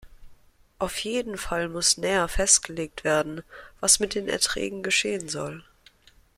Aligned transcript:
Auf 0.79 0.97
jeden 1.03 1.37
Fall 1.37 1.69
muss 1.69 1.97
näher 1.99 2.27
festgelegt 2.27 3.03
werden, 3.03 3.43
was 3.81 3.99
mit 3.99 4.15
den 4.15 4.27
Erträgen 4.29 4.81
geschehen 4.81 5.29
soll. 5.29 5.63